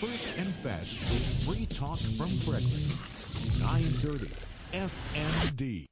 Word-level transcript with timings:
First 0.00 0.38
and 0.38 0.48
Fast 0.54 0.94
is 1.12 1.46
Free 1.46 1.66
Talk 1.66 1.98
from 1.98 2.26
Frederick. 2.26 2.72
930 3.60 4.30
FMD. 4.72 5.84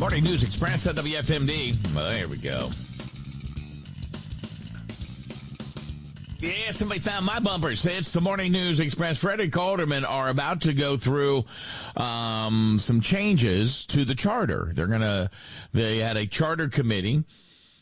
Morning 0.00 0.24
News 0.24 0.42
Express 0.42 0.88
at 0.88 0.96
WFMD. 0.96 1.94
Well, 1.94 2.10
there 2.10 2.26
we 2.26 2.38
go. 2.38 2.70
Yeah, 6.38 6.70
somebody 6.70 7.00
found 7.00 7.24
my 7.24 7.40
bumpers. 7.40 7.86
It's 7.86 8.12
the 8.12 8.20
Morning 8.20 8.52
News 8.52 8.78
Express. 8.78 9.18
Frederick 9.18 9.56
Alderman 9.56 10.04
are 10.04 10.28
about 10.28 10.60
to 10.62 10.74
go 10.74 10.98
through 10.98 11.46
um, 11.96 12.78
some 12.78 13.00
changes 13.00 13.86
to 13.86 14.04
the 14.04 14.14
charter. 14.14 14.70
They're 14.74 14.86
gonna. 14.86 15.30
They 15.72 15.98
had 15.98 16.18
a 16.18 16.26
charter 16.26 16.68
committee 16.68 17.24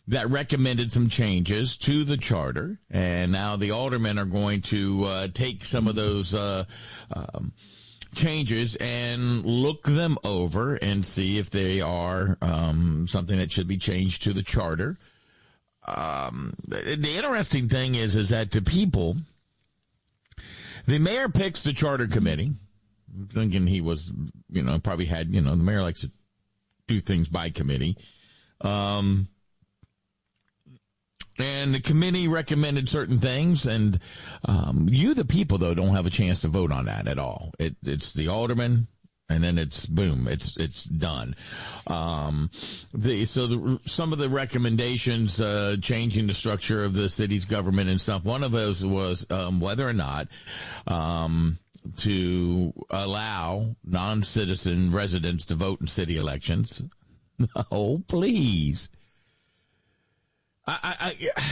that 0.07 0.31
recommended 0.31 0.93
some 0.93 1.09
changes 1.09 1.77
to 1.79 2.05
the 2.05 2.17
charter, 2.17 2.79
and 2.91 3.33
now 3.33 3.57
the 3.57 3.73
aldermen 3.73 4.19
are 4.19 4.25
going 4.25 4.61
to 4.63 5.05
uh, 5.05 5.29
take 5.35 5.65
some 5.65 5.89
of 5.89 5.97
those. 5.97 6.35
Uh, 6.35 6.65
um, 7.13 7.53
changes 8.15 8.77
and 8.77 9.45
look 9.45 9.83
them 9.83 10.17
over 10.23 10.77
and 10.77 11.05
see 11.05 11.39
if 11.39 11.51
they 11.51 11.81
are 11.81 12.39
um, 12.41 13.09
something 13.09 13.39
that 13.39 13.51
should 13.51 13.67
be 13.67 13.77
changed 13.77 14.23
to 14.23 14.33
the 14.33 14.43
charter. 14.43 14.97
Um, 15.85 16.55
the, 16.67 16.97
the 16.97 17.17
interesting 17.17 17.69
thing 17.69 17.95
is, 17.95 18.17
is 18.17 18.31
that 18.31 18.51
to 18.53 18.63
people, 18.63 19.17
the 20.87 20.99
mayor 20.99 21.29
picks 21.29 21.63
the 21.63 21.73
charter 21.73 22.07
committee, 22.07 22.53
thinking 23.29 23.67
he 23.67 23.81
was, 23.81 24.13
you 24.51 24.63
know, 24.63 24.79
probably 24.79 25.07
had, 25.07 25.35
you 25.35 25.41
know, 25.41 25.51
the 25.51 25.63
mayor 25.63 25.83
likes 25.83 26.01
to 26.01 26.11
do 26.87 27.01
things 27.01 27.29
by 27.29 27.51
committee. 27.51 27.97
Um, 28.61 29.29
and 31.39 31.75
the 31.75 31.81
committee 31.81 32.29
recommended 32.29 32.89
certain 32.89 33.19
things, 33.19 33.67
and 33.67 33.99
um, 34.45 34.89
you, 34.91 35.15
the 35.15 35.25
people, 35.25 35.59
though, 35.59 35.75
don't 35.75 35.97
have 35.97 36.07
a 36.07 36.11
chance 36.11 36.43
to 36.43 36.49
vote 36.49 36.71
on 36.71 36.85
that 36.87 37.09
at 37.09 37.19
all. 37.19 37.53
It, 37.59 37.77
it's 37.83 38.13
the 38.13 38.29
alderman, 38.29 38.87
and 39.29 39.43
then 39.43 39.59
it's 39.59 39.87
boom, 39.87 40.29
it's 40.29 40.57
it's 40.57 40.85
done. 40.85 41.35
Um, 41.87 42.51
the 42.93 43.25
so 43.25 43.47
the, 43.47 43.81
some 43.87 44.13
of 44.13 44.19
the 44.19 44.29
recommendations 44.29 45.41
uh, 45.41 45.77
changing 45.81 46.27
the 46.27 46.35
structure 46.35 46.85
of 46.85 46.93
the 46.93 47.09
city's 47.09 47.45
government 47.45 47.91
and 47.91 48.01
stuff. 48.01 48.25
One 48.25 48.43
of 48.43 48.53
those 48.53 48.85
was 48.85 49.27
um, 49.31 49.61
whether 49.61 49.89
or 49.89 49.95
not. 49.95 50.29
Um, 50.87 51.59
to 51.99 52.73
allow 52.89 53.77
non-citizen 53.85 54.91
residents 54.91 55.45
to 55.47 55.55
vote 55.55 55.81
in 55.81 55.87
city 55.87 56.17
elections. 56.17 56.83
Oh, 57.71 58.01
please. 58.07 58.89
I, 60.67 61.15
I, 61.37 61.43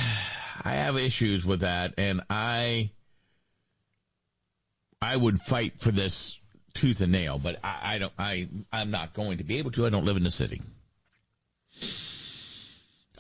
I 0.71 0.75
have 0.77 0.97
issues 0.97 1.45
with 1.45 1.61
that, 1.61 1.95
and 1.99 2.21
I, 2.31 2.93
I 5.03 5.17
would 5.17 5.41
fight 5.41 5.81
for 5.81 5.91
this 5.91 6.39
tooth 6.75 7.01
and 7.01 7.13
nail, 7.13 7.39
but 7.39 7.59
I, 7.63 7.95
I 7.95 7.99
don't. 7.99 8.13
I, 8.19 8.49
I'm 8.73 8.91
not 8.91 9.13
going 9.13 9.39
to 9.39 9.45
be 9.45 9.59
able 9.59 9.71
to. 9.73 9.87
I 9.87 9.91
don't 9.91 10.05
live 10.05 10.17
in 10.17 10.25
the 10.25 10.31
city. 10.31 10.63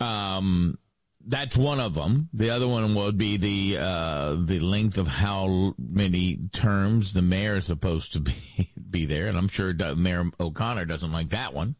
Um, 0.00 0.78
that's 1.26 1.56
one 1.56 1.80
of 1.80 1.94
them. 1.94 2.28
The 2.32 2.50
other 2.50 2.66
one 2.66 2.94
would 2.94 3.16
be 3.16 3.36
the 3.36 3.78
uh, 3.80 4.36
the 4.38 4.60
length 4.60 4.98
of 4.98 5.06
how 5.06 5.74
many 5.78 6.38
terms 6.52 7.12
the 7.12 7.22
mayor 7.22 7.56
is 7.56 7.66
supposed 7.66 8.12
to 8.14 8.20
be 8.20 8.70
be 8.90 9.06
there, 9.06 9.28
and 9.28 9.38
I'm 9.38 9.48
sure 9.48 9.72
Mayor 9.94 10.30
O'Connor 10.40 10.86
doesn't 10.86 11.12
like 11.12 11.30
that 11.30 11.54
one. 11.54 11.76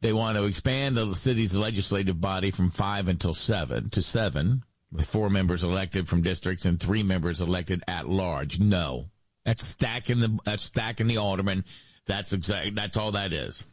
They 0.00 0.12
want 0.12 0.38
to 0.38 0.44
expand 0.44 0.96
the 0.96 1.12
city's 1.14 1.56
legislative 1.56 2.20
body 2.20 2.52
from 2.52 2.70
five 2.70 3.08
until 3.08 3.34
seven 3.34 3.90
to 3.90 4.00
seven, 4.00 4.62
with 4.92 5.08
four 5.08 5.30
members 5.30 5.64
elected 5.64 6.08
from 6.08 6.22
districts 6.22 6.64
and 6.64 6.80
three 6.80 7.02
members 7.02 7.40
elected 7.40 7.82
at 7.86 8.08
large. 8.08 8.58
No, 8.58 9.06
that's 9.44 9.66
stacking 9.66 10.20
the 10.20 10.38
that's 10.44 10.64
stacking 10.64 11.06
the 11.06 11.18
alderman. 11.18 11.64
That's 12.06 12.32
exactly 12.32 12.70
that's 12.70 12.96
all 12.96 13.12
that 13.12 13.32
is. 13.32 13.66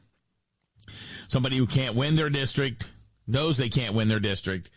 Somebody 1.27 1.57
who 1.57 1.65
can't 1.65 1.95
win 1.95 2.15
their 2.15 2.29
district 2.29 2.89
knows 3.27 3.57
they 3.57 3.69
can't 3.69 3.95
win 3.95 4.07
their 4.07 4.19
district, 4.19 4.69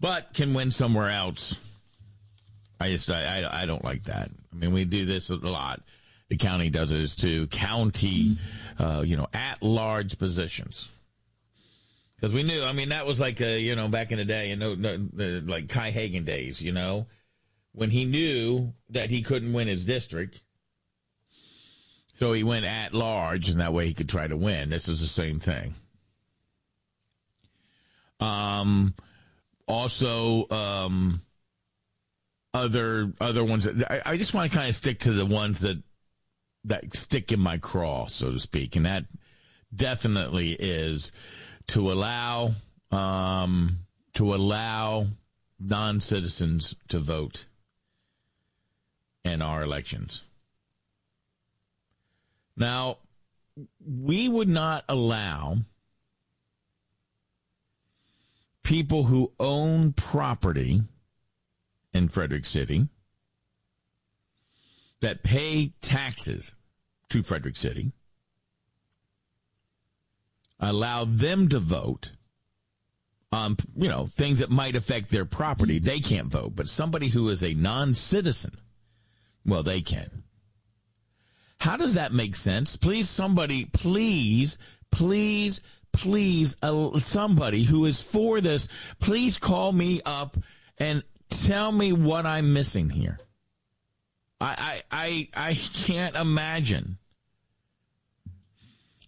but 0.00 0.34
can 0.34 0.52
win 0.52 0.70
somewhere 0.70 1.10
else. 1.10 1.58
I 2.80 2.90
just 2.90 3.10
I, 3.10 3.42
I, 3.42 3.62
I 3.62 3.66
don't 3.66 3.84
like 3.84 4.04
that. 4.04 4.30
I 4.52 4.56
mean, 4.56 4.72
we 4.72 4.84
do 4.84 5.04
this 5.04 5.30
a 5.30 5.36
lot. 5.36 5.80
The 6.28 6.36
county 6.36 6.70
does 6.70 6.90
it 6.90 7.08
too. 7.10 7.46
County, 7.48 8.38
uh, 8.78 9.02
you 9.04 9.16
know, 9.16 9.28
at 9.32 9.62
large 9.62 10.18
positions. 10.18 10.88
Because 12.24 12.34
we 12.34 12.42
knew, 12.42 12.64
I 12.64 12.72
mean, 12.72 12.88
that 12.88 13.04
was 13.04 13.20
like, 13.20 13.42
a, 13.42 13.60
you 13.60 13.76
know, 13.76 13.86
back 13.88 14.10
in 14.10 14.16
the 14.16 14.24
day, 14.24 14.48
you 14.48 14.56
know, 14.56 14.74
like 15.44 15.68
Kai 15.68 15.90
Hagen 15.90 16.24
days, 16.24 16.58
you 16.58 16.72
know, 16.72 17.06
when 17.72 17.90
he 17.90 18.06
knew 18.06 18.72
that 18.88 19.10
he 19.10 19.20
couldn't 19.20 19.52
win 19.52 19.68
his 19.68 19.84
district. 19.84 20.42
So 22.14 22.32
he 22.32 22.42
went 22.42 22.64
at 22.64 22.94
large, 22.94 23.50
and 23.50 23.60
that 23.60 23.74
way 23.74 23.86
he 23.86 23.92
could 23.92 24.08
try 24.08 24.26
to 24.26 24.38
win. 24.38 24.70
This 24.70 24.88
is 24.88 25.02
the 25.02 25.06
same 25.06 25.38
thing. 25.38 25.74
Um, 28.20 28.94
also, 29.68 30.48
um, 30.48 31.20
other 32.54 33.12
other 33.20 33.44
ones. 33.44 33.68
I, 33.68 34.00
I 34.06 34.16
just 34.16 34.32
want 34.32 34.50
to 34.50 34.56
kind 34.56 34.70
of 34.70 34.74
stick 34.74 35.00
to 35.00 35.12
the 35.12 35.26
ones 35.26 35.60
that 35.60 35.82
that 36.64 36.96
stick 36.96 37.32
in 37.32 37.40
my 37.40 37.58
craw, 37.58 38.06
so 38.06 38.30
to 38.30 38.40
speak, 38.40 38.76
and 38.76 38.86
that 38.86 39.04
definitely 39.74 40.52
is 40.52 41.12
to 41.68 41.90
allow 41.90 42.54
um, 42.90 43.78
to 44.14 44.34
allow 44.34 45.06
non 45.58 46.00
citizens 46.00 46.74
to 46.88 46.98
vote 46.98 47.46
in 49.24 49.42
our 49.42 49.62
elections. 49.62 50.24
Now, 52.56 52.98
we 53.84 54.28
would 54.28 54.48
not 54.48 54.84
allow 54.88 55.58
people 58.62 59.04
who 59.04 59.32
own 59.40 59.92
property 59.92 60.82
in 61.92 62.08
Frederick 62.08 62.44
City 62.44 62.88
that 65.00 65.22
pay 65.22 65.72
taxes 65.80 66.54
to 67.08 67.22
Frederick 67.22 67.56
City 67.56 67.92
allow 70.64 71.04
them 71.04 71.48
to 71.48 71.58
vote 71.58 72.12
on, 73.30 73.56
you 73.76 73.88
know, 73.88 74.06
things 74.06 74.38
that 74.38 74.50
might 74.50 74.76
affect 74.76 75.10
their 75.10 75.24
property. 75.24 75.78
They 75.78 76.00
can't 76.00 76.28
vote, 76.28 76.54
but 76.54 76.68
somebody 76.68 77.08
who 77.08 77.28
is 77.28 77.42
a 77.42 77.54
non-citizen, 77.54 78.56
well, 79.44 79.62
they 79.62 79.80
can. 79.80 80.24
How 81.58 81.76
does 81.76 81.94
that 81.94 82.12
make 82.12 82.36
sense? 82.36 82.76
Please, 82.76 83.08
somebody, 83.08 83.64
please, 83.66 84.58
please, 84.90 85.60
please, 85.92 86.56
uh, 86.62 86.98
somebody 86.98 87.64
who 87.64 87.84
is 87.84 88.00
for 88.00 88.40
this, 88.40 88.68
please 89.00 89.38
call 89.38 89.72
me 89.72 90.00
up 90.04 90.36
and 90.78 91.02
tell 91.30 91.72
me 91.72 91.92
what 91.92 92.26
I'm 92.26 92.52
missing 92.52 92.90
here. 92.90 93.18
I, 94.40 94.82
I, 94.90 95.28
I, 95.36 95.50
I 95.50 95.54
can't 95.54 96.16
imagine 96.16 96.98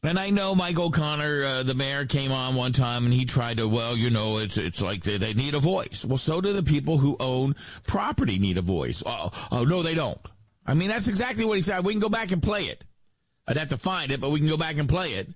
and 0.02 0.18
I 0.18 0.30
know 0.30 0.54
Mike 0.54 0.78
O'Connor, 0.78 1.44
uh, 1.44 1.62
the 1.62 1.74
mayor, 1.74 2.06
came 2.06 2.32
on 2.32 2.54
one 2.54 2.72
time 2.72 3.04
and 3.04 3.14
he 3.14 3.24
tried 3.24 3.56
to, 3.56 3.68
well, 3.68 3.96
you 3.96 4.10
know, 4.10 4.38
it's 4.38 4.56
it's 4.56 4.80
like 4.80 5.02
they, 5.02 5.18
they 5.18 5.34
need 5.34 5.54
a 5.54 5.60
voice. 5.60 6.04
Well, 6.04 6.18
so 6.18 6.40
do 6.40 6.52
the 6.52 6.62
people 6.62 6.98
who 6.98 7.16
own 7.18 7.56
property 7.84 8.38
need 8.38 8.58
a 8.58 8.62
voice. 8.62 9.02
Oh, 9.04 9.30
oh, 9.50 9.64
no, 9.64 9.82
they 9.82 9.94
don't. 9.94 10.20
I 10.66 10.74
mean, 10.74 10.88
that's 10.88 11.08
exactly 11.08 11.44
what 11.44 11.54
he 11.54 11.62
said. 11.62 11.84
We 11.84 11.92
can 11.92 12.00
go 12.00 12.08
back 12.08 12.32
and 12.32 12.42
play 12.42 12.66
it. 12.66 12.84
I'd 13.46 13.56
have 13.56 13.68
to 13.68 13.78
find 13.78 14.10
it, 14.10 14.20
but 14.20 14.30
we 14.30 14.40
can 14.40 14.48
go 14.48 14.56
back 14.56 14.76
and 14.76 14.88
play 14.88 15.12
it. 15.14 15.28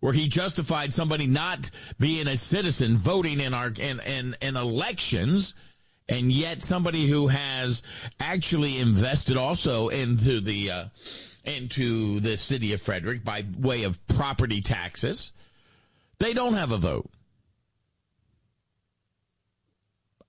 Where 0.00 0.12
he 0.12 0.28
justified 0.28 0.92
somebody 0.92 1.26
not 1.26 1.70
being 1.98 2.28
a 2.28 2.36
citizen 2.36 2.96
voting 2.96 3.40
in 3.40 3.54
our 3.54 3.68
in 3.68 4.00
in, 4.00 4.36
in 4.40 4.56
elections 4.56 5.54
and 6.08 6.30
yet 6.30 6.62
somebody 6.62 7.06
who 7.06 7.28
has 7.28 7.82
actually 8.20 8.78
invested 8.78 9.36
also 9.36 9.88
into 9.88 10.40
the 10.40 10.70
uh, 10.70 10.84
into 11.46 12.20
the 12.20 12.36
city 12.36 12.72
of 12.72 12.82
Frederick 12.82 13.24
by 13.24 13.44
way 13.58 13.84
of 13.84 14.04
property 14.06 14.60
taxes, 14.60 15.32
they 16.18 16.32
don't 16.32 16.54
have 16.54 16.72
a 16.72 16.76
vote. 16.76 17.10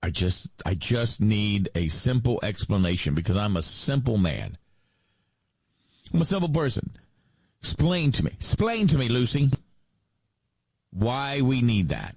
I 0.02 0.10
just 0.10 0.50
I 0.64 0.74
just 0.74 1.20
need 1.20 1.70
a 1.74 1.88
simple 1.88 2.38
explanation 2.42 3.14
because 3.14 3.36
I'm 3.36 3.56
a 3.56 3.62
simple 3.62 4.16
man. 4.16 4.56
I'm 6.14 6.22
a 6.22 6.24
simple 6.24 6.48
person. 6.48 6.92
Explain 7.60 8.12
to 8.12 8.24
me. 8.24 8.30
Explain 8.32 8.86
to 8.88 8.98
me, 8.98 9.08
Lucy, 9.08 9.50
why 10.90 11.40
we 11.40 11.62
need 11.62 11.88
that. 11.88 12.16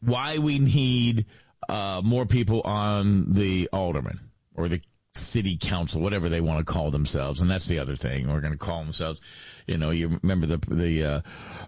Why 0.00 0.38
we 0.38 0.60
need 0.60 1.26
uh, 1.68 2.00
more 2.04 2.26
people 2.26 2.60
on 2.62 3.32
the 3.32 3.68
alderman 3.72 4.20
or 4.54 4.68
the 4.68 4.80
city 5.16 5.56
council, 5.56 6.00
whatever 6.00 6.28
they 6.28 6.40
want 6.40 6.58
to 6.58 6.72
call 6.72 6.90
themselves, 6.90 7.40
and 7.40 7.50
that's 7.50 7.66
the 7.66 7.78
other 7.78 7.96
thing. 7.96 8.30
We're 8.30 8.40
going 8.40 8.52
to 8.52 8.58
call 8.58 8.82
themselves. 8.82 9.20
You 9.66 9.78
know, 9.78 9.90
you 9.90 10.18
remember 10.22 10.46
the 10.46 10.58
the 10.74 11.04
uh, 11.04 11.20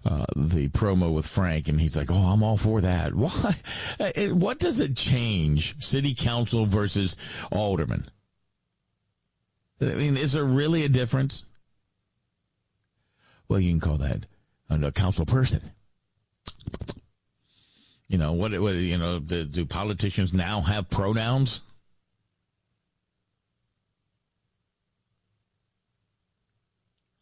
uh, 0.05 0.25
the 0.35 0.69
promo 0.69 1.13
with 1.13 1.27
Frank, 1.27 1.67
and 1.67 1.79
he's 1.79 1.97
like, 1.97 2.09
"Oh, 2.09 2.33
I'm 2.33 2.43
all 2.43 2.57
for 2.57 2.81
that." 2.81 3.13
Why? 3.15 3.55
What 4.31 4.59
does 4.59 4.79
it 4.79 4.95
change? 4.95 5.83
City 5.83 6.13
council 6.13 6.65
versus 6.65 7.17
alderman. 7.51 8.09
I 9.81 9.85
mean, 9.85 10.17
is 10.17 10.33
there 10.33 10.43
really 10.43 10.83
a 10.83 10.89
difference? 10.89 11.43
Well, 13.47 13.59
you 13.59 13.71
can 13.71 13.79
call 13.79 13.97
that 13.97 14.25
a 14.69 14.91
council 14.91 15.25
person. 15.25 15.71
You 18.07 18.17
know 18.17 18.33
what? 18.33 18.59
what 18.59 18.75
you 18.75 18.97
know? 18.97 19.19
Do, 19.19 19.45
do 19.45 19.65
politicians 19.65 20.33
now 20.33 20.61
have 20.61 20.89
pronouns? 20.89 21.61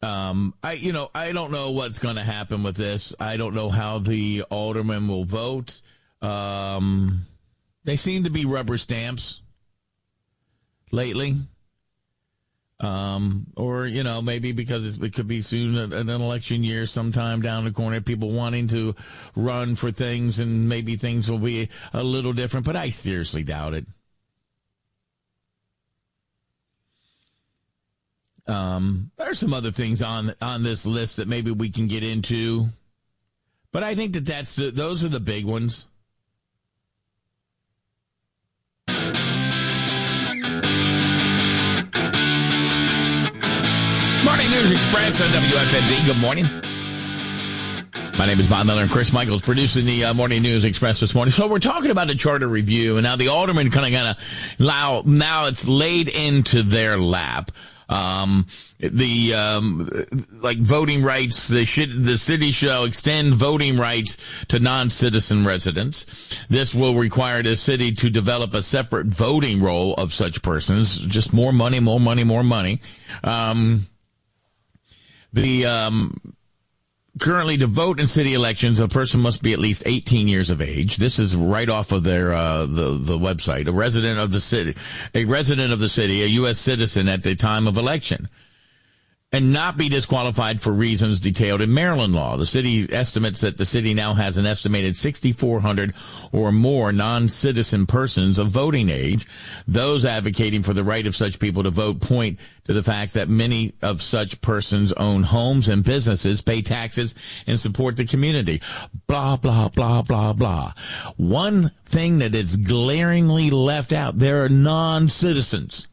Um, 0.00 0.54
I, 0.62 0.72
you 0.72 0.92
know, 0.92 1.10
I 1.14 1.32
don't 1.32 1.50
know 1.50 1.72
what's 1.72 1.98
going 1.98 2.16
to 2.16 2.22
happen 2.22 2.62
with 2.62 2.76
this. 2.76 3.14
I 3.18 3.36
don't 3.36 3.54
know 3.54 3.68
how 3.68 3.98
the 3.98 4.44
aldermen 4.50 5.08
will 5.08 5.24
vote. 5.24 5.82
Um, 6.22 7.26
they 7.84 7.96
seem 7.96 8.24
to 8.24 8.30
be 8.30 8.44
rubber 8.44 8.78
stamps 8.78 9.42
lately. 10.92 11.36
Um, 12.80 13.48
or, 13.56 13.86
you 13.86 14.04
know, 14.04 14.22
maybe 14.22 14.52
because 14.52 15.02
it 15.02 15.12
could 15.12 15.26
be 15.26 15.40
soon 15.40 15.92
an 15.92 16.08
election 16.08 16.62
year 16.62 16.86
sometime 16.86 17.42
down 17.42 17.64
the 17.64 17.72
corner, 17.72 18.00
people 18.00 18.30
wanting 18.30 18.68
to 18.68 18.94
run 19.34 19.74
for 19.74 19.90
things 19.90 20.38
and 20.38 20.68
maybe 20.68 20.94
things 20.94 21.28
will 21.28 21.40
be 21.40 21.70
a 21.92 22.04
little 22.04 22.32
different, 22.32 22.64
but 22.66 22.76
I 22.76 22.90
seriously 22.90 23.42
doubt 23.42 23.74
it. 23.74 23.86
Um, 28.48 29.10
there's 29.18 29.38
some 29.38 29.52
other 29.52 29.70
things 29.70 30.00
on 30.00 30.32
on 30.40 30.62
this 30.62 30.86
list 30.86 31.18
that 31.18 31.28
maybe 31.28 31.50
we 31.50 31.68
can 31.68 31.86
get 31.86 32.02
into, 32.02 32.66
but 33.72 33.84
I 33.84 33.94
think 33.94 34.14
that 34.14 34.24
that's 34.24 34.56
the, 34.56 34.70
those 34.70 35.04
are 35.04 35.08
the 35.08 35.20
big 35.20 35.44
ones. 35.44 35.86
Morning 44.24 44.50
News 44.50 44.70
Express 44.70 45.20
on 45.20 45.28
WFMD. 45.28 46.06
Good 46.06 46.18
morning. 46.18 46.46
My 48.18 48.26
name 48.26 48.40
is 48.40 48.48
Bob 48.48 48.66
Miller 48.66 48.82
and 48.82 48.90
Chris 48.90 49.12
Michaels 49.12 49.42
producing 49.42 49.84
the 49.84 50.06
uh, 50.06 50.14
Morning 50.14 50.42
News 50.42 50.64
Express 50.64 51.00
this 51.00 51.14
morning. 51.14 51.32
So 51.32 51.46
we're 51.46 51.60
talking 51.60 51.90
about 51.90 52.08
the 52.08 52.14
charter 52.14 52.48
review, 52.48 52.96
and 52.96 53.04
now 53.04 53.16
the 53.16 53.28
aldermen 53.28 53.70
kind 53.70 53.86
of 53.86 53.92
kind 53.92 54.08
of 54.08 54.58
now 54.58 55.02
now 55.04 55.46
it's 55.46 55.68
laid 55.68 56.08
into 56.08 56.62
their 56.62 56.98
lap. 56.98 57.52
Um, 57.88 58.46
the 58.78 59.34
um, 59.34 59.88
like 60.42 60.58
voting 60.58 61.02
rights, 61.02 61.48
they 61.48 61.64
should 61.64 62.04
the 62.04 62.18
city 62.18 62.52
shall 62.52 62.84
extend 62.84 63.34
voting 63.34 63.78
rights 63.78 64.18
to 64.48 64.60
non-citizen 64.60 65.46
residents. 65.46 66.44
This 66.48 66.74
will 66.74 66.94
require 66.94 67.42
the 67.42 67.56
city 67.56 67.92
to 67.92 68.10
develop 68.10 68.54
a 68.54 68.62
separate 68.62 69.06
voting 69.06 69.62
roll 69.62 69.94
of 69.94 70.12
such 70.12 70.42
persons. 70.42 71.00
Just 71.06 71.32
more 71.32 71.52
money, 71.52 71.80
more 71.80 72.00
money, 72.00 72.24
more 72.24 72.44
money. 72.44 72.80
Um, 73.24 73.86
the 75.32 75.66
um, 75.66 76.16
currently 77.18 77.58
to 77.58 77.66
vote 77.66 78.00
in 78.00 78.06
city 78.06 78.34
elections, 78.34 78.80
a 78.80 78.88
person 78.88 79.20
must 79.20 79.42
be 79.42 79.52
at 79.52 79.58
least 79.58 79.82
18 79.86 80.28
years 80.28 80.50
of 80.50 80.60
age. 80.60 80.96
This 80.96 81.18
is 81.18 81.36
right 81.36 81.68
off 81.68 81.92
of 81.92 82.02
their 82.02 82.32
uh, 82.32 82.66
the 82.66 82.98
the 82.98 83.18
website. 83.18 83.66
A 83.66 83.72
resident 83.72 84.18
of 84.18 84.32
the 84.32 84.40
city, 84.40 84.74
a 85.14 85.24
resident 85.24 85.72
of 85.72 85.80
the 85.80 85.88
city, 85.88 86.22
a 86.22 86.26
U.S. 86.26 86.58
citizen 86.58 87.08
at 87.08 87.22
the 87.22 87.34
time 87.34 87.66
of 87.66 87.76
election 87.76 88.28
and 89.30 89.52
not 89.52 89.76
be 89.76 89.90
disqualified 89.90 90.58
for 90.58 90.72
reasons 90.72 91.20
detailed 91.20 91.60
in 91.60 91.72
Maryland 91.72 92.14
law. 92.14 92.38
The 92.38 92.46
city 92.46 92.90
estimates 92.90 93.42
that 93.42 93.58
the 93.58 93.66
city 93.66 93.92
now 93.92 94.14
has 94.14 94.38
an 94.38 94.46
estimated 94.46 94.96
6,400 94.96 95.92
or 96.32 96.50
more 96.50 96.92
non-citizen 96.92 97.84
persons 97.86 98.38
of 98.38 98.48
voting 98.48 98.88
age. 98.88 99.26
Those 99.66 100.06
advocating 100.06 100.62
for 100.62 100.72
the 100.72 100.82
right 100.82 101.06
of 101.06 101.14
such 101.14 101.38
people 101.38 101.62
to 101.64 101.70
vote 101.70 102.00
point 102.00 102.38
to 102.64 102.72
the 102.72 102.82
fact 102.82 103.12
that 103.14 103.28
many 103.28 103.74
of 103.82 104.00
such 104.00 104.40
persons 104.40 104.94
own 104.94 105.24
homes 105.24 105.68
and 105.68 105.84
businesses, 105.84 106.40
pay 106.40 106.62
taxes, 106.62 107.14
and 107.46 107.60
support 107.60 107.98
the 107.98 108.06
community. 108.06 108.62
Blah, 109.08 109.36
blah, 109.36 109.68
blah, 109.68 110.00
blah, 110.00 110.32
blah. 110.32 110.72
One 111.18 111.72
thing 111.84 112.18
that 112.18 112.34
is 112.34 112.56
glaringly 112.56 113.50
left 113.50 113.92
out, 113.92 114.18
there 114.18 114.42
are 114.42 114.48
non-citizens 114.48 115.86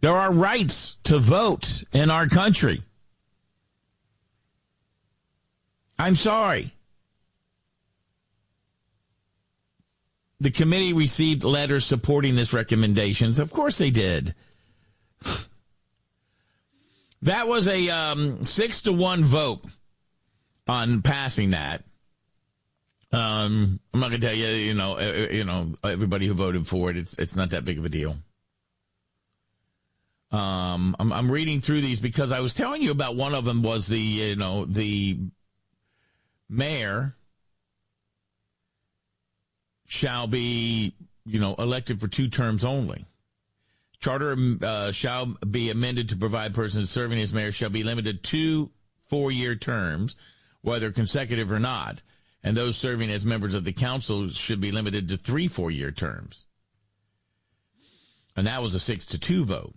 there 0.00 0.16
are 0.16 0.32
rights 0.32 0.96
to 1.04 1.18
vote 1.18 1.82
in 1.92 2.10
our 2.10 2.28
country. 2.28 2.80
I'm 5.98 6.14
sorry. 6.14 6.72
The 10.40 10.52
committee 10.52 10.92
received 10.92 11.42
letters 11.42 11.84
supporting 11.84 12.36
this 12.36 12.52
recommendations. 12.52 13.40
Of 13.40 13.52
course 13.52 13.78
they 13.78 13.90
did. 13.90 14.36
that 17.22 17.48
was 17.48 17.66
a 17.66 17.90
um, 17.90 18.44
six 18.44 18.82
to 18.82 18.92
one 18.92 19.24
vote 19.24 19.64
on 20.68 21.02
passing 21.02 21.50
that. 21.50 21.82
Um, 23.10 23.80
I'm 23.92 24.00
not 24.00 24.12
to 24.12 24.18
tell 24.18 24.34
you, 24.34 24.46
you 24.46 24.74
know, 24.74 25.00
you 25.00 25.42
know, 25.42 25.74
everybody 25.82 26.26
who 26.26 26.34
voted 26.34 26.66
for 26.66 26.90
it. 26.90 26.96
It's 26.96 27.18
it's 27.18 27.34
not 27.34 27.50
that 27.50 27.64
big 27.64 27.78
of 27.78 27.84
a 27.84 27.88
deal. 27.88 28.16
Um, 30.30 30.94
I'm, 30.98 31.12
I'm 31.12 31.30
reading 31.30 31.60
through 31.60 31.80
these 31.80 32.00
because 32.00 32.32
I 32.32 32.40
was 32.40 32.54
telling 32.54 32.82
you 32.82 32.90
about 32.90 33.16
one 33.16 33.34
of 33.34 33.46
them 33.46 33.62
was 33.62 33.86
the 33.86 33.98
you 33.98 34.36
know 34.36 34.66
the 34.66 35.18
mayor 36.50 37.14
shall 39.86 40.26
be 40.26 40.92
you 41.24 41.40
know 41.40 41.54
elected 41.58 41.98
for 41.98 42.08
two 42.08 42.28
terms 42.28 42.62
only. 42.62 43.06
Charter 44.00 44.36
uh, 44.62 44.92
shall 44.92 45.26
be 45.50 45.70
amended 45.70 46.10
to 46.10 46.16
provide 46.16 46.54
persons 46.54 46.90
serving 46.90 47.18
as 47.20 47.32
mayor 47.32 47.50
shall 47.50 47.70
be 47.70 47.82
limited 47.82 48.22
to 48.24 48.70
four 49.00 49.32
year 49.32 49.56
terms, 49.56 50.14
whether 50.60 50.92
consecutive 50.92 51.50
or 51.50 51.58
not, 51.58 52.02
and 52.44 52.54
those 52.54 52.76
serving 52.76 53.10
as 53.10 53.24
members 53.24 53.54
of 53.54 53.64
the 53.64 53.72
council 53.72 54.28
should 54.28 54.60
be 54.60 54.72
limited 54.72 55.08
to 55.08 55.16
three 55.16 55.48
four 55.48 55.70
year 55.70 55.90
terms. 55.90 56.44
And 58.36 58.46
that 58.46 58.62
was 58.62 58.74
a 58.74 58.80
six 58.80 59.06
to 59.06 59.18
two 59.18 59.46
vote. 59.46 59.74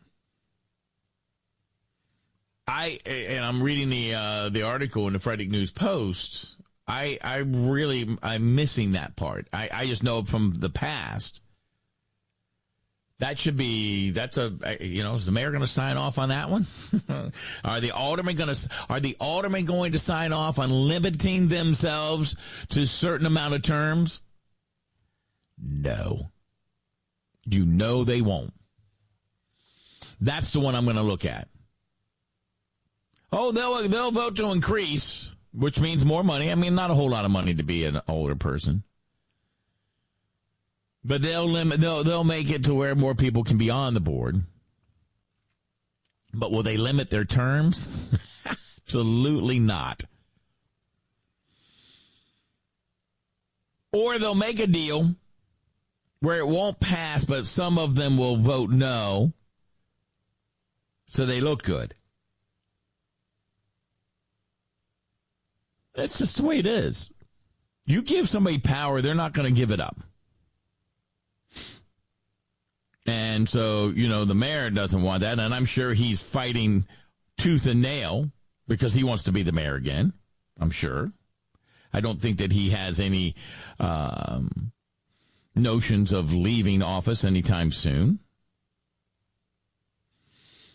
I 2.72 3.00
and 3.06 3.44
I'm 3.44 3.62
reading 3.62 3.90
the 3.90 4.16
uh, 4.16 4.50
the 4.50 4.64
article 4.64 5.06
in 5.08 5.14
the 5.14 5.20
Frederick 5.20 5.50
News 5.50 5.72
Post. 5.72 6.56
I 6.88 7.20
I 7.22 7.38
really 7.40 8.08
I'm 8.24 8.56
missing 8.56 8.94
that 8.94 9.18
part. 9.18 9.48
I 9.52 9.70
I 9.74 9.86
just 9.88 10.04
know 10.04 10.24
from 10.24 10.54
the 10.58 10.70
past. 10.70 11.42
That 13.20 13.38
should 13.38 13.58
be 13.58 14.12
that's 14.12 14.38
a 14.38 14.54
you 14.80 15.04
know 15.04 15.16
is 15.16 15.26
the 15.26 15.34
mayor 15.34 15.52
going 15.52 15.62
to 15.62 15.68
sign 15.68 15.98
off 15.98 16.18
on 16.18 16.30
that 16.30 16.50
one? 16.50 16.66
are 17.66 17.82
the 17.82 17.92
aldermen 17.92 18.38
going 18.38 18.54
to 18.56 18.70
are 18.90 19.02
the 19.02 19.18
aldermen 19.20 19.66
going 19.66 19.92
to 19.92 20.00
sign 20.00 20.32
off 20.32 20.58
on 20.58 20.72
limiting 20.72 21.50
themselves 21.50 22.38
to 22.70 22.84
a 22.84 22.88
certain 22.88 23.28
amount 23.28 23.54
of 23.54 23.64
terms? 23.64 24.22
No. 25.62 26.32
You 27.46 27.66
know 27.66 28.06
they 28.06 28.22
won't. 28.22 28.54
That's 30.22 30.52
the 30.52 30.62
one 30.62 30.74
I'm 30.74 30.86
going 30.86 30.96
to 30.96 31.02
look 31.02 31.26
at. 31.26 31.50
Oh, 33.32 33.52
they'll 33.52 33.88
they'll 33.88 34.12
vote 34.12 34.36
to 34.38 34.52
increase, 34.52 35.36
which 35.54 35.80
means 35.80 36.06
more 36.06 36.24
money. 36.24 36.52
I 36.52 36.56
mean, 36.56 36.76
not 36.76 36.92
a 36.92 36.94
whole 36.94 37.10
lot 37.10 37.26
of 37.26 37.32
money 37.32 37.54
to 37.54 37.64
be 37.64 37.86
an 37.86 38.02
older 38.08 38.36
person, 38.36 38.84
but 41.04 41.22
they'll 41.22 41.48
limit. 41.48 41.80
They'll 41.80 42.04
they'll 42.04 42.24
make 42.26 42.50
it 42.50 42.66
to 42.66 42.74
where 42.74 42.94
more 42.96 43.16
people 43.16 43.44
can 43.44 43.58
be 43.58 43.70
on 43.70 43.94
the 43.94 44.02
board. 44.02 44.42
But 46.34 46.52
will 46.52 46.64
they 46.64 46.78
limit 46.78 47.10
their 47.10 47.26
terms? 47.26 47.88
Absolutely 48.86 49.60
not. 49.60 50.04
Or 53.94 54.18
they'll 54.18 54.36
make 54.36 54.60
a 54.60 54.68
deal 54.68 55.16
where 56.22 56.38
it 56.38 56.48
won't 56.48 56.80
pass, 56.80 57.26
but 57.26 57.46
some 57.46 57.78
of 57.78 57.96
them 57.96 58.18
will 58.18 58.38
vote 58.38 58.70
no. 58.70 59.34
So 61.08 61.26
they 61.26 61.42
look 61.42 61.64
good. 61.64 61.94
That's 65.96 66.18
just 66.18 66.38
the 66.38 66.44
way 66.44 66.60
it 66.60 66.66
is. 66.66 67.12
You 67.86 68.02
give 68.02 68.30
somebody 68.30 68.60
power, 68.60 69.02
they're 69.02 69.16
not 69.16 69.34
going 69.34 69.54
to 69.54 69.60
give 69.60 69.72
it 69.72 69.82
up. 69.82 70.00
And 73.06 73.50
so, 73.50 73.90
you 73.90 74.08
know, 74.08 74.26
the 74.26 74.36
mayor 74.36 74.70
doesn't 74.70 75.02
want 75.02 75.22
that. 75.22 75.40
And 75.40 75.54
I'm 75.54 75.66
sure 75.66 75.94
he's 75.94 76.22
fighting 76.22 76.86
tooth 77.38 77.66
and 77.66 77.82
nail 77.82 78.32
because 78.68 78.94
he 78.94 79.04
wants 79.04 79.24
to 79.24 79.32
be 79.32 79.44
the 79.44 79.52
mayor 79.52 79.76
again. 79.76 80.14
I'm 80.60 80.72
sure. 80.72 81.12
I 81.92 82.00
don't 82.00 82.22
think 82.22 82.38
that 82.38 82.52
he 82.52 82.70
has 82.70 83.00
any 83.00 83.36
um, 83.80 84.72
notions 85.56 86.14
of 86.14 86.34
leaving 86.34 86.82
office 86.82 87.26
anytime 87.26 87.72
soon. 87.72 88.20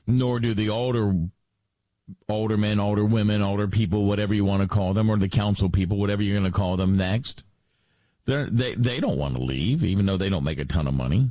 nor 0.06 0.40
do 0.40 0.54
the 0.54 0.68
older 0.68 1.14
older 2.28 2.56
men, 2.56 2.80
older 2.80 3.04
women, 3.04 3.42
older 3.42 3.68
people, 3.68 4.04
whatever 4.04 4.34
you 4.34 4.44
want 4.44 4.62
to 4.62 4.68
call 4.68 4.94
them, 4.94 5.10
or 5.10 5.16
the 5.16 5.28
council 5.28 5.68
people, 5.68 5.98
whatever 5.98 6.22
you're 6.22 6.38
going 6.38 6.50
to 6.50 6.56
call 6.56 6.76
them 6.76 6.96
next. 6.96 7.44
They're, 8.25 8.46
they 8.50 8.75
they 8.75 9.00
don't 9.00 9.18
want 9.18 9.36
to 9.36 9.42
leave, 9.42 9.84
even 9.84 10.06
though 10.06 10.16
they 10.16 10.28
don't 10.28 10.44
make 10.44 10.58
a 10.58 10.64
ton 10.64 10.86
of 10.86 10.94
money. 10.94 11.30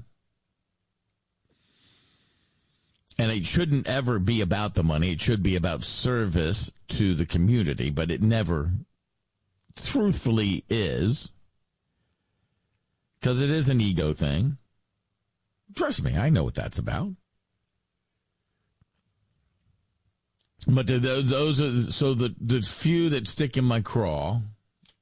And 3.17 3.31
it 3.31 3.45
shouldn't 3.45 3.87
ever 3.87 4.19
be 4.19 4.41
about 4.41 4.73
the 4.73 4.83
money. 4.83 5.11
It 5.11 5.21
should 5.21 5.41
be 5.41 5.55
about 5.55 5.83
service 5.83 6.73
to 6.89 7.15
the 7.15 7.25
community, 7.25 7.89
but 7.89 8.11
it 8.11 8.21
never, 8.21 8.71
truthfully, 9.75 10.65
is. 10.69 11.31
Because 13.19 13.41
it 13.41 13.49
is 13.49 13.69
an 13.69 13.79
ego 13.79 14.13
thing. 14.13 14.57
Trust 15.75 16.03
me, 16.03 16.17
I 16.17 16.29
know 16.29 16.43
what 16.43 16.55
that's 16.55 16.77
about. 16.77 17.11
But 20.67 20.87
those, 20.87 21.61
are 21.61 21.91
so 21.91 22.13
the 22.13 22.33
the 22.39 22.61
few 22.61 23.09
that 23.09 23.27
stick 23.27 23.55
in 23.55 23.65
my 23.65 23.81
craw 23.81 24.41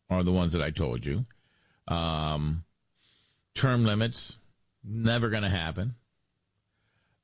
are 0.09 0.23
the 0.23 0.31
ones 0.31 0.53
that 0.53 0.61
I 0.61 0.71
told 0.71 1.05
you. 1.05 1.25
Um, 1.87 2.63
term 3.55 3.85
limits 3.85 4.37
never 4.83 5.29
going 5.29 5.43
to 5.43 5.49
happen. 5.49 5.95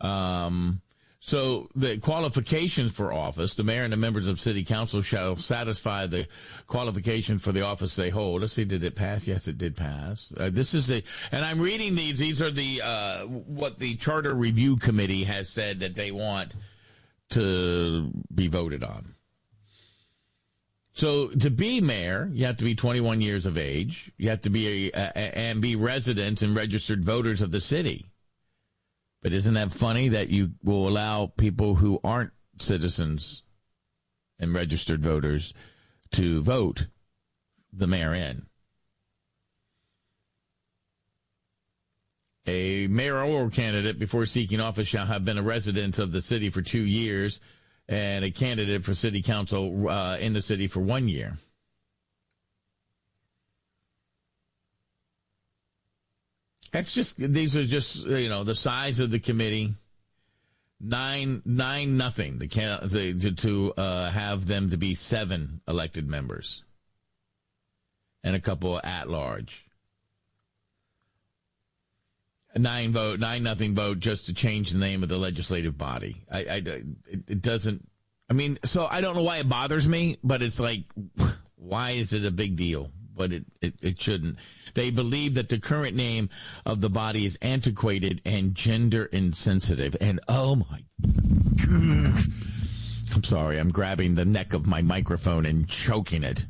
Um, 0.01 0.81
so 1.21 1.67
the 1.75 1.97
qualifications 1.97 2.93
for 2.93 3.11
office, 3.11 3.55
the 3.55 3.63
mayor 3.63 3.83
and 3.83 3.91
the 3.91 3.97
members 3.97 4.29
of 4.29 4.39
city 4.39 4.63
council 4.63 5.01
shall 5.01 5.35
satisfy 5.35 6.07
the 6.07 6.27
qualification 6.67 7.37
for 7.39 7.51
the 7.51 7.61
office 7.61 7.95
they 7.97 8.09
hold. 8.09 8.41
Let's 8.41 8.53
see, 8.53 8.63
did 8.63 8.85
it 8.85 8.95
pass? 8.95 9.27
Yes, 9.27 9.49
it 9.49 9.57
did 9.57 9.75
pass. 9.75 10.33
Uh, 10.37 10.49
this 10.49 10.73
is 10.73 10.89
a, 10.89 11.03
and 11.33 11.43
I'm 11.43 11.59
reading 11.59 11.95
these. 11.95 12.19
These 12.19 12.41
are 12.41 12.51
the 12.51 12.81
uh, 12.81 13.23
what 13.25 13.79
the 13.79 13.95
charter 13.95 14.33
review 14.33 14.77
committee 14.77 15.25
has 15.25 15.49
said 15.49 15.81
that 15.81 15.95
they 15.95 16.11
want 16.11 16.55
to 17.29 18.11
be 18.33 18.47
voted 18.47 18.83
on. 18.83 19.15
So 20.93 21.29
to 21.29 21.49
be 21.49 21.79
mayor, 21.79 22.29
you 22.33 22.45
have 22.45 22.57
to 22.57 22.65
be 22.65 22.75
21 22.75 23.21
years 23.21 23.45
of 23.45 23.57
age. 23.57 24.11
You 24.17 24.29
have 24.29 24.41
to 24.41 24.49
be 24.49 24.91
a, 24.93 24.97
a, 24.97 25.17
and 25.37 25.61
be 25.61 25.77
residents 25.77 26.41
and 26.41 26.55
registered 26.55 27.05
voters 27.05 27.41
of 27.41 27.51
the 27.51 27.61
city. 27.61 28.07
But 29.21 29.31
isn't 29.31 29.53
that 29.53 29.73
funny 29.73 30.09
that 30.09 30.29
you 30.29 30.51
will 30.61 30.89
allow 30.89 31.27
people 31.27 31.75
who 31.75 32.01
aren't 32.03 32.31
citizens 32.59 33.43
and 34.39 34.53
registered 34.53 35.01
voters 35.01 35.53
to 36.11 36.41
vote 36.41 36.87
the 37.71 37.87
mayor 37.87 38.13
in? 38.13 38.48
A 42.47 42.87
mayoral 42.87 43.49
candidate 43.49 43.99
before 43.99 44.25
seeking 44.25 44.59
office 44.59 44.87
shall 44.87 45.05
have 45.05 45.25
been 45.25 45.37
a 45.37 45.43
resident 45.43 45.99
of 45.99 46.11
the 46.11 46.21
city 46.21 46.49
for 46.49 46.61
two 46.61 46.81
years 46.81 47.39
and 47.87 48.23
a 48.23 48.31
candidate 48.31 48.83
for 48.83 48.93
city 48.93 49.21
council 49.21 49.89
uh, 49.89 50.17
in 50.17 50.33
the 50.33 50.41
city 50.41 50.67
for 50.67 50.79
one 50.79 51.07
year. 51.07 51.37
That's 56.71 56.91
just 56.91 57.17
these 57.17 57.57
are 57.57 57.63
just 57.63 58.05
you 58.05 58.29
know 58.29 58.43
the 58.43 58.55
size 58.55 58.99
of 58.99 59.09
the 59.09 59.19
committee. 59.19 59.73
Nine 60.79 61.41
nine 61.45 61.97
nothing. 61.97 62.37
The 62.37 62.47
to 63.37 63.73
uh, 63.73 64.11
have 64.11 64.47
them 64.47 64.69
to 64.69 64.77
be 64.77 64.95
seven 64.95 65.61
elected 65.67 66.07
members, 66.07 66.63
and 68.23 68.35
a 68.35 68.39
couple 68.39 68.79
at 68.83 69.09
large. 69.09 69.68
Nine 72.55 72.91
vote, 72.91 73.19
nine 73.19 73.43
nothing 73.43 73.75
vote, 73.75 73.99
just 73.99 74.25
to 74.25 74.33
change 74.33 74.71
the 74.71 74.79
name 74.79 75.03
of 75.03 75.09
the 75.09 75.17
legislative 75.17 75.77
body. 75.77 76.23
I, 76.31 76.39
I 76.39 76.55
it, 76.55 76.85
it 77.27 77.41
doesn't. 77.41 77.87
I 78.29 78.33
mean, 78.33 78.57
so 78.63 78.87
I 78.89 79.01
don't 79.01 79.15
know 79.15 79.21
why 79.23 79.37
it 79.37 79.47
bothers 79.47 79.87
me, 79.87 80.17
but 80.23 80.41
it's 80.41 80.59
like, 80.59 80.85
why 81.55 81.91
is 81.91 82.13
it 82.13 82.25
a 82.25 82.31
big 82.31 82.55
deal? 82.55 82.91
But 83.15 83.33
it, 83.33 83.45
it, 83.61 83.73
it 83.81 84.01
shouldn't. 84.01 84.37
They 84.73 84.91
believe 84.91 85.35
that 85.35 85.49
the 85.49 85.59
current 85.59 85.95
name 85.95 86.29
of 86.65 86.81
the 86.81 86.89
body 86.89 87.25
is 87.25 87.37
antiquated 87.41 88.21
and 88.25 88.55
gender 88.55 89.05
insensitive. 89.05 89.95
And 89.99 90.19
oh 90.27 90.55
my. 90.55 90.83
I'm 93.15 93.23
sorry, 93.23 93.59
I'm 93.59 93.71
grabbing 93.71 94.15
the 94.15 94.25
neck 94.25 94.53
of 94.53 94.65
my 94.65 94.81
microphone 94.81 95.45
and 95.45 95.67
choking 95.67 96.23
it. 96.23 96.45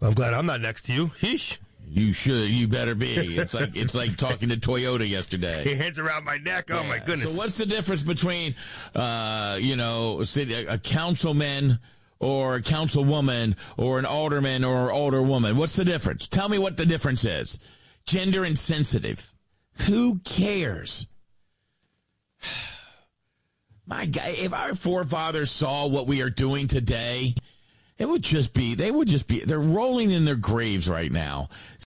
I'm 0.00 0.12
glad 0.12 0.34
I'm 0.34 0.46
not 0.46 0.60
next 0.60 0.82
to 0.84 0.92
you. 0.92 1.06
Heesh. 1.06 1.58
You 1.94 2.12
should. 2.12 2.50
You 2.50 2.66
better 2.66 2.96
be. 2.96 3.36
It's 3.38 3.54
like 3.54 3.76
it's 3.76 3.94
like 3.94 4.16
talking 4.16 4.48
to 4.48 4.56
Toyota 4.56 5.08
yesterday. 5.08 5.76
Hands 5.76 5.96
around 5.96 6.24
my 6.24 6.38
neck. 6.38 6.68
Oh 6.72 6.82
my 6.82 6.98
goodness. 6.98 7.32
So 7.32 7.38
what's 7.38 7.56
the 7.56 7.66
difference 7.66 8.02
between, 8.02 8.56
uh, 8.96 9.58
you 9.60 9.76
know, 9.76 10.20
a 10.20 10.78
councilman 10.78 11.78
or 12.18 12.56
a 12.56 12.62
councilwoman 12.62 13.54
or 13.76 14.00
an 14.00 14.06
alderman 14.06 14.64
or 14.64 14.90
older 14.90 15.22
woman? 15.22 15.56
What's 15.56 15.76
the 15.76 15.84
difference? 15.84 16.26
Tell 16.26 16.48
me 16.48 16.58
what 16.58 16.76
the 16.76 16.84
difference 16.84 17.24
is. 17.24 17.60
Gender 18.06 18.44
insensitive. 18.44 19.32
Who 19.86 20.18
cares? 20.24 21.06
My 23.86 24.06
God, 24.06 24.30
if 24.30 24.52
our 24.52 24.74
forefathers 24.74 25.52
saw 25.52 25.86
what 25.86 26.08
we 26.08 26.22
are 26.22 26.30
doing 26.30 26.66
today, 26.66 27.34
it 27.96 28.08
would 28.08 28.22
just 28.22 28.52
be, 28.52 28.74
they 28.74 28.90
would 28.90 29.06
just 29.06 29.28
be, 29.28 29.44
they're 29.44 29.58
rolling 29.60 30.10
in 30.10 30.24
their 30.24 30.34
graves 30.34 30.88
right 30.88 31.12
now. 31.12 31.48